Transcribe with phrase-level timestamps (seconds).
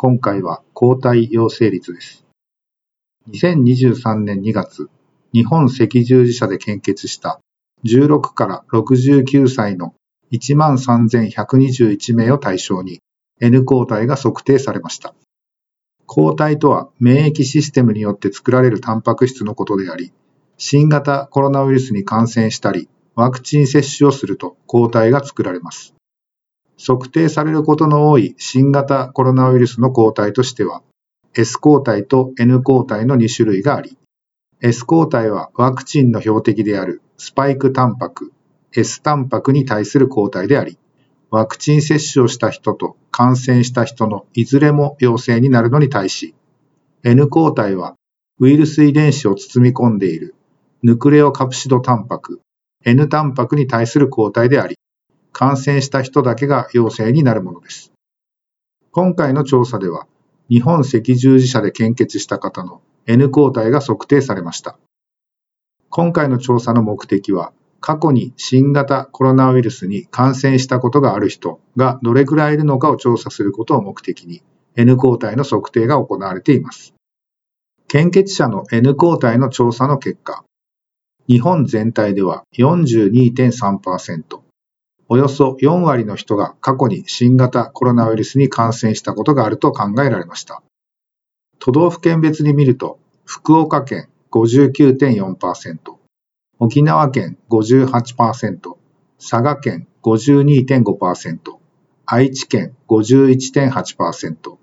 [0.00, 2.24] 今回は抗体陽性率です。
[3.32, 4.88] 2023年2月、
[5.32, 7.40] 日本赤十字社で献血した
[7.84, 9.94] 16から69歳の
[10.30, 13.00] 13,121名を対象に
[13.40, 15.16] N 抗体が測定されました。
[16.06, 20.12] 抗体とは免疫システムによって作られるタンパク質のことであり、
[20.58, 25.92] 新型コロナウイルスに感染したり、ワクチン接種をすると抗体が作られます。
[26.78, 30.82] 測定されることの多い新型コロナウイルスの抗体としては、
[31.34, 33.96] S 抗体と N 抗体の2種類があり、
[34.60, 38.32] S 抗体はワクチンの標的であるスパイクタンパク、
[38.72, 40.78] S タンパクに対する抗体であり、
[41.30, 46.34] ワクチン接種をした人と感染した人のいずれも陽性になるのに対し、
[47.04, 47.96] N 抗体は
[48.40, 50.34] ウイルス遺伝子を包み込んでいる
[50.82, 52.40] ヌクレオカプシドタンパク、
[52.84, 54.77] N タンパクに対する抗体であり、
[55.38, 57.92] 感染した人だけが陽性になるものです。
[58.90, 60.08] 今回の調査では、
[60.50, 64.76] 日本赤十字社で献血した方の N 抗体が測定されました。
[65.90, 74.42] 今回の調査の目的は、過去に新型コロナウイルスに感染したことがある人がどれくらいいるのかを調査することを目的に
[74.74, 76.94] N 抗体の測定が行われています。
[77.86, 80.44] 献血者の N 抗体の調査の結果、
[81.28, 84.47] 日本全体では42.3%、
[85.10, 90.62] およそ4割の人が過去に新型コロナウイルスに感染したことがあると考えられました。
[91.58, 95.78] 都道府県別に見ると、福岡県59.4%、
[96.58, 98.76] 沖縄県58%、
[99.18, 101.38] 佐賀県52.5%、
[102.04, 104.56] 愛知県51.8%、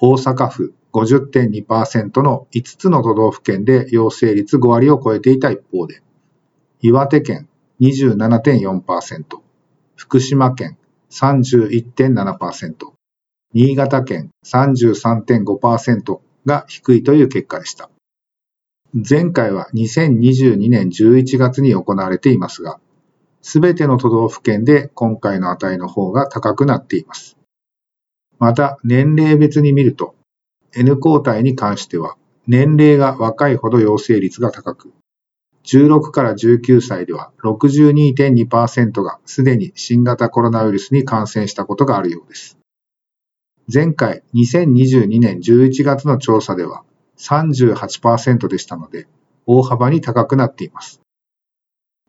[0.00, 6.02] 大阪府50.2%の5つの都道府県で陽性率5割を超えていた一方で、
[6.80, 7.48] 岩手県
[7.80, 9.47] 27.4%、
[9.98, 10.78] 福島県
[11.10, 12.92] 31.7%、
[13.52, 17.90] 新潟県33.5%が低いという結果でした。
[18.94, 22.78] 前回は2022年11月に行われていますが、
[23.42, 27.36] すべての都道府県で今回の値の方が高くなっています。
[28.38, 30.14] また、年齢別に見ると、
[30.76, 32.16] N 抗体に関しては、
[32.46, 34.92] 年齢が若いほど陽性率が高く、
[35.68, 42.58] 16から19歳では62.2%がすでに新型コロナウイルスに感染したことがあるようです。
[43.72, 46.84] 前回2022年11月の調査では
[47.18, 49.06] 38%でしたので
[49.44, 51.02] 大幅に高くなっています。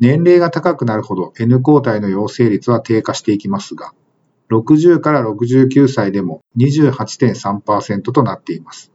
[0.00, 3.92] 年齢が高くなるほど N 抗体の陽性率は低下していきますが、
[4.50, 8.92] 60から69歳でも28.3%となっています。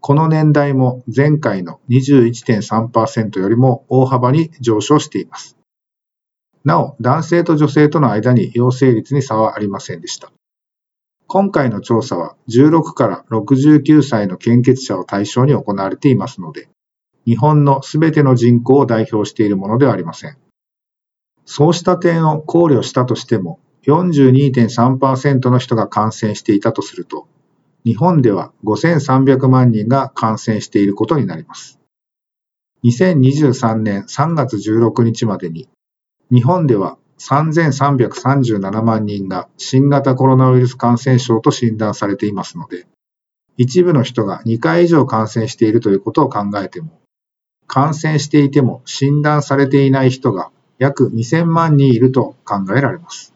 [0.00, 5.56] この年代も前回の21.3%よりも大幅に上昇しています。
[6.64, 10.32] なお、男性と女性との間に陽性率に差はありませんでした。
[11.26, 16.68] 今回の調査は16から69歳の献血者を対象に行われていますので、
[17.26, 20.38] 日本のすべての人口を代表しているものではありません。
[21.44, 27.28] そうした点を考慮したとしても、42.3%の人が感染していたとすると、
[27.84, 31.78] 日本では5300万人が感染していることになります。
[32.84, 35.68] 2023年3月16日までに、
[36.30, 42.86] 日本では3337万人が新型コロナウイルス感染症と診断されていますので、
[43.56, 47.00] 一部の人が2回以上感染しているということを考えても、
[47.66, 53.34] 感染していても診断されていない人が約2000万人いると考えられます。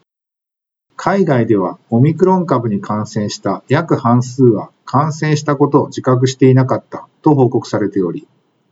[1.05, 8.25] 海外ではオミクロン株に感染した約半数は感染したことを自覚していなかったと報告されており、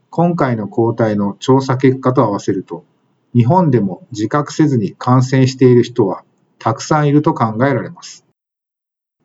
[0.08, 2.86] 今回の抗体の調査結果と合わせると、
[3.34, 6.24] 日本でも自覚せずに感染している人は
[6.58, 8.24] たくさんいると考えられます。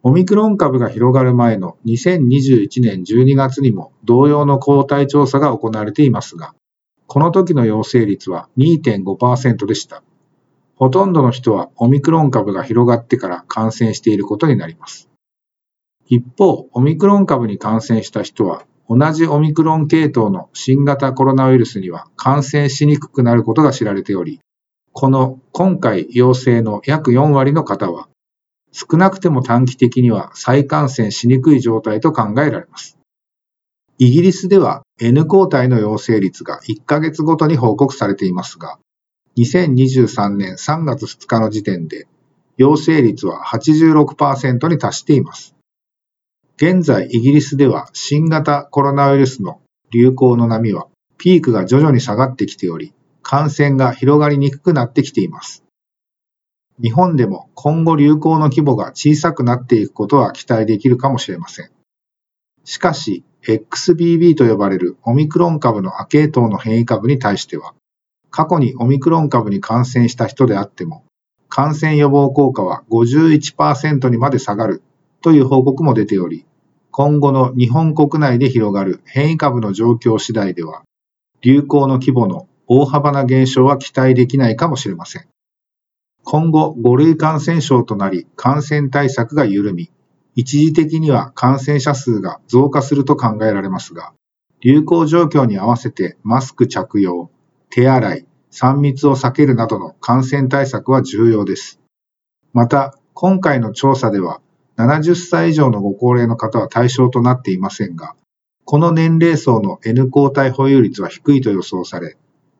[0.03, 6.53] オミクロン株が広がる前の2021年12月にも同様の抗体調査が行われていますが、
[7.05, 10.03] この時の陽性率は2.5%でした。
[10.77, 15.09] ほとんどの人はオミクロン株が広がってから感染していることになります。
[16.05, 24.39] 一方、オミクロン株に感染した人は、同じオミクロン系統の新型コロナウイルスには感染しにくくなることが知られており、
[24.93, 28.07] この今回陽性の約4割の方は、
[28.71, 32.97] 少なくても短期的には再感染しにくい状態と考えられます。
[33.97, 38.77] イギリスでは N 抗体の陽性率が1ヶ月ごとに報告されていますが、
[39.37, 42.07] 2023年3月2日の時点で
[42.57, 45.55] 陽性率は86%に達しています。
[46.55, 49.61] 現在イギリスでは新型コロナウイルスの
[49.91, 50.87] 流行の波は
[51.19, 55.63] ピークが徐々に下がってきており、感染が広がりにくくなってきています。
[56.81, 61.69] 日本でも今後流行の規模が小さくなっていくことは期待できるかもしれません。
[62.63, 67.75] しかし、XBB と呼ばれるオミクロン株の亜系統の変異株に対しては、
[68.29, 71.03] 過去にオミクロン株に感染した人であっても、
[71.49, 74.81] 感染予防効果は51%にまで下がる
[75.21, 76.45] という報告も出ており、
[76.91, 80.83] 今後の日本国内で広がる変異株の状況次第では、
[81.41, 85.27] 流行の規模の大幅な減少は期待できないかもしれません。
[86.23, 89.91] 今後5類感染症となり感染対策が緩み、
[90.35, 94.11] 一時的には感染者数が増加すると考えられますが、
[94.59, 97.31] 流行状況に合わせてマスク着用、
[97.69, 101.79] 手洗い、3密を避けるなどの感染対策は重要です。
[102.53, 104.41] また、今回の調査では、
[104.77, 108.15] 70歳以上のご高齢の方は対象となっていませんが、
[108.63, 112.17] この年齢層の N 抗体保有率は低いと予想され、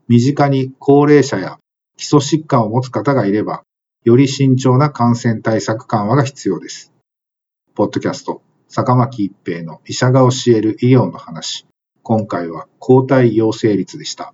[0.08, 1.60] 身近に高齢者や
[1.98, 3.64] 基礎疾患を持つ方がいれば、
[4.04, 6.94] より慎重な感染対策緩和が必要です。
[7.76, 11.66] ポッドキャスト、坂巻一平の医者が教える医療の話。
[12.04, 14.34] 今回は抗体陽性率でした。